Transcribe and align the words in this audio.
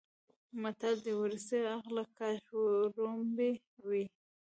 متل 0.61 0.95
دی: 1.05 1.13
ورستیه 1.17 1.69
عقله 1.77 2.03
کاش 2.17 2.41
وړومبی 2.59 3.51
وی. 3.87 4.03